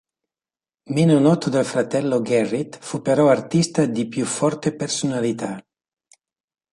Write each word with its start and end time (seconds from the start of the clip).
Meno 0.95 1.19
noto 1.19 1.51
del 1.51 1.63
fratello 1.63 2.23
Gerrit, 2.23 2.79
fu 2.81 3.03
però 3.03 3.29
artista 3.29 3.85
di 3.85 4.07
più 4.07 4.25
forte 4.25 4.73
personalità. 4.75 5.63